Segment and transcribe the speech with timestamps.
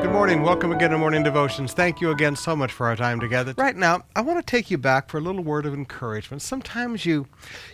[0.00, 0.42] Good morning.
[0.42, 1.72] Welcome again to Morning Devotions.
[1.72, 3.52] Thank you again so much for our time together.
[3.58, 6.40] Right now, I want to take you back for a little word of encouragement.
[6.40, 7.26] Sometimes you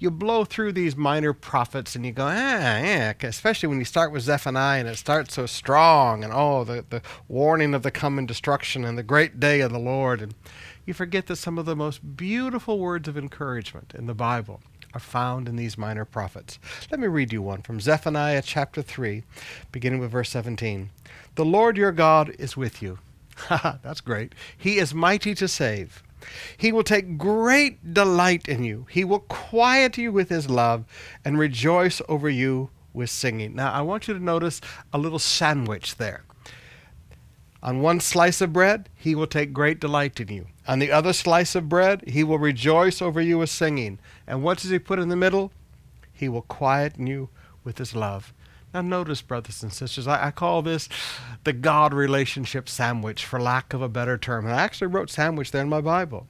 [0.00, 4.10] you blow through these minor prophets and you go, ah, yeah, especially when you start
[4.10, 8.26] with Zephaniah and it starts so strong and oh, the, the warning of the coming
[8.26, 10.20] destruction and the great day of the Lord.
[10.20, 10.34] And
[10.86, 14.60] you forget that some of the most beautiful words of encouragement in the Bible
[14.94, 16.58] are found in these minor prophets.
[16.90, 19.22] Let me read you one from Zephaniah chapter 3,
[19.72, 20.90] beginning with verse 17.
[21.34, 22.98] The Lord your God is with you.
[23.48, 24.34] That's great.
[24.56, 26.02] He is mighty to save.
[26.56, 28.86] He will take great delight in you.
[28.90, 30.84] He will quiet you with his love
[31.24, 33.54] and rejoice over you with singing.
[33.54, 34.60] Now, I want you to notice
[34.92, 36.24] a little sandwich there.
[37.62, 40.46] On one slice of bread, he will take great delight in you.
[40.68, 43.98] On the other slice of bread, he will rejoice over you with singing.
[44.26, 45.50] And what does he put in the middle?
[46.12, 47.30] He will quieten you
[47.64, 48.34] with his love.
[48.74, 50.90] Now, notice, brothers and sisters, I, I, call this
[51.44, 54.44] the God relationship sandwich, for lack of a better term.
[54.44, 56.26] And I actually wrote sandwich there in my Bible.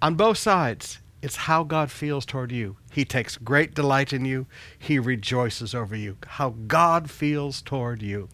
[0.00, 2.76] On both sides, it's how God feels toward you.
[2.92, 4.46] He takes great delight in you,
[4.78, 6.16] He rejoices over you.
[6.26, 8.28] How God feels toward you.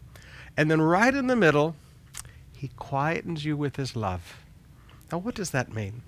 [0.54, 1.77] And then right in the middle,
[2.54, 4.41] He quietens you with His love.
[5.12, 6.00] Now, what does that mean?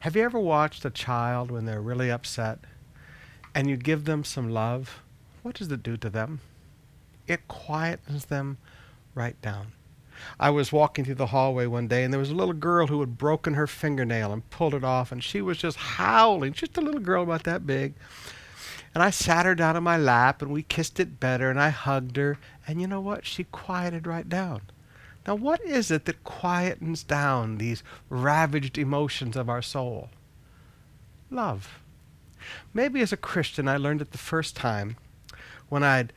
[0.00, 2.58] Have you ever watched a child when they're really upset
[3.54, 5.00] and you give them some love?
[5.42, 6.40] What does it do to them?
[7.28, 8.58] It quietens them
[9.14, 9.68] right down.
[10.40, 12.98] I was walking through the hallway one day and there was a little girl who
[12.98, 16.80] had broken her fingernail and pulled it off and she was just howling, just a
[16.80, 17.94] little girl about that big.
[18.92, 21.68] And I sat her down on my lap and we kissed it better and I
[21.68, 23.24] hugged her and you know what?
[23.24, 24.62] She quieted right down.
[25.26, 30.10] Now, what is it that quietens down these ravaged emotions of our soul?
[31.30, 31.80] Love.
[32.72, 34.96] Maybe as a Christian I learned it the first time
[35.68, 36.08] when I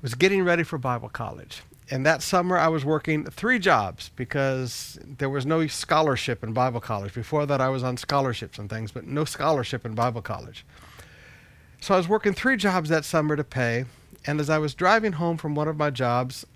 [0.00, 1.62] was getting ready for Bible college.
[1.90, 6.80] And that summer, I was working three jobs because there was no scholarship in Bible
[6.80, 7.12] college.
[7.12, 10.64] Before that, I was on scholarships and things, but no scholarship in Bible college.
[11.80, 13.84] So I was working three jobs that summer to pay.
[14.26, 16.46] And as I was driving home from one of my jobs,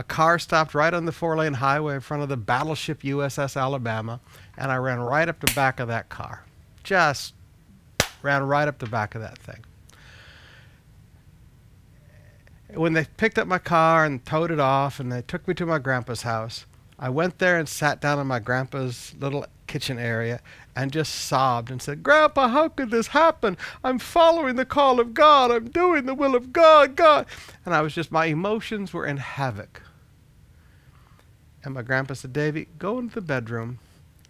[0.00, 3.60] a car stopped right on the four lane highway in front of the battleship USS
[3.60, 4.20] Alabama.
[4.56, 6.44] And I ran right up the back of that car.
[6.82, 7.34] Just
[8.22, 9.64] ran right up the back of that thing
[12.74, 15.66] when they picked up my car and towed it off and they took me to
[15.66, 16.66] my grandpa's house,
[16.98, 20.40] I went there and sat down in my grandpa's little kitchen area
[20.76, 23.56] and just sobbed and said, Grandpa, how could this happen?
[23.82, 25.50] I'm following the call of God.
[25.50, 27.26] I'm doing the will of God, God.
[27.64, 29.82] And I was just, my emotions were in havoc.
[31.64, 33.78] And my grandpa said, Davy, go into the bedroom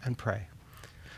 [0.05, 0.49] and pray.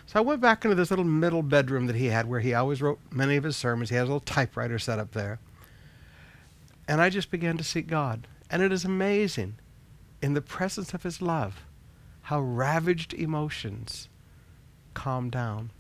[0.07, 2.83] So I went back into this little middle bedroom that he had where he always
[2.83, 3.89] wrote many of his sermons.
[3.89, 5.39] He has a little typewriter set up there.
[6.87, 8.27] And I just began to seek God.
[8.51, 9.55] And it is amazing,
[10.21, 11.65] in the presence of His love,
[12.23, 14.09] how ravaged emotions
[14.95, 15.71] calm down.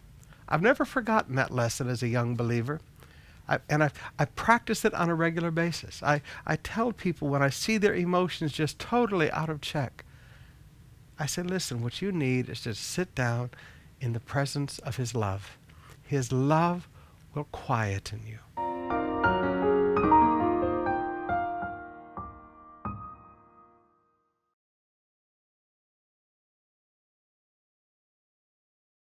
[0.48, 2.80] I've never forgotten that lesson as a young believer.
[3.48, 6.02] I, and I, I practice it on a regular basis.
[6.02, 10.04] I, I tell people when I see their emotions just totally out of check,
[11.22, 13.50] I say, listen, what you need is to sit down
[14.00, 15.56] in the presence of His love.
[16.02, 16.88] His love
[17.32, 18.40] will quieten you.